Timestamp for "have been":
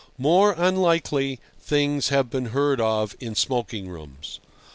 2.09-2.45